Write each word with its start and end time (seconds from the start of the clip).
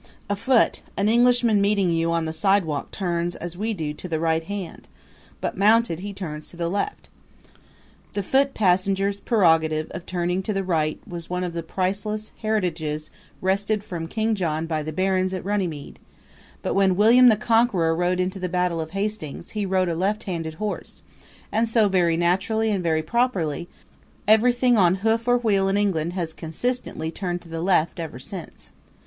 Afoot, 0.31 0.81
an 0.97 1.07
Englishman 1.07 1.61
meeting 1.61 1.91
you 1.91 2.11
on 2.11 2.25
the 2.25 2.33
sidewalk 2.33 2.89
turns, 2.89 3.35
as 3.35 3.55
we 3.55 3.71
do, 3.71 3.93
to 3.93 4.07
the 4.07 4.19
right 4.19 4.41
hand; 4.43 4.87
but 5.39 5.55
mounted 5.55 5.99
he 5.99 6.11
turns 6.11 6.49
to 6.49 6.57
the 6.57 6.69
left. 6.69 7.07
The 8.13 8.23
foot 8.23 8.55
passenger's 8.55 9.19
prerogative 9.19 9.91
of 9.91 10.07
turning 10.07 10.41
to 10.41 10.53
the 10.53 10.63
right 10.63 10.99
was 11.07 11.29
one 11.29 11.43
of 11.43 11.53
the 11.53 11.61
priceless 11.61 12.31
heritages 12.41 13.11
wrested 13.41 13.83
from 13.83 14.07
King 14.07 14.33
John 14.33 14.65
by 14.65 14.81
the 14.81 14.91
barons 14.91 15.35
at 15.35 15.45
Runnymede; 15.45 15.99
but 16.63 16.73
when 16.73 16.95
William 16.97 17.29
the 17.29 17.37
Conqueror 17.37 17.95
rode 17.95 18.19
into 18.19 18.39
the 18.39 18.49
Battle 18.49 18.81
of 18.81 18.89
Hastings 18.97 19.51
he 19.51 19.67
rode 19.67 19.87
a 19.87 19.93
left 19.93 20.23
handed 20.23 20.55
horse 20.55 21.03
and 21.51 21.69
so, 21.69 21.87
very 21.87 22.17
naturally 22.17 22.71
and 22.71 22.81
very 22.81 23.03
properly, 23.03 23.69
everything 24.27 24.79
on 24.79 24.95
hoof 25.05 25.27
or 25.27 25.37
wheel 25.37 25.69
in 25.69 25.77
England 25.77 26.13
has 26.13 26.33
consistently 26.33 27.11
turned 27.11 27.43
to 27.43 27.49
the 27.49 27.61
left 27.61 27.99
ever 27.99 28.17
since. 28.17 28.71